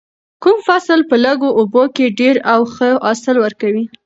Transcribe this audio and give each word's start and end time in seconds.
کوم 0.43 0.57
فصل 0.67 0.99
په 1.09 1.15
لږو 1.25 1.49
اوبو 1.59 1.83
کې 1.95 2.05
ډیر 2.19 2.35
او 2.53 2.61
ښه 2.73 2.89
حاصل 3.05 3.35
ورکوي؟ 3.45 3.83